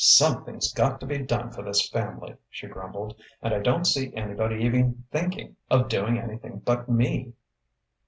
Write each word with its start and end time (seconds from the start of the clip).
"Something's 0.03 0.73
got 0.73 0.99
to 1.01 1.05
be 1.05 1.19
done 1.19 1.51
for 1.51 1.61
this 1.61 1.87
family," 1.87 2.35
she 2.49 2.65
grumbled 2.65 3.15
"and 3.39 3.53
I 3.53 3.59
don't 3.59 3.85
see 3.85 4.11
anybody 4.15 4.55
even 4.63 5.03
thinking 5.11 5.57
of 5.69 5.89
doing 5.89 6.17
anything 6.17 6.63
but 6.65 6.89
me!" 6.89 7.33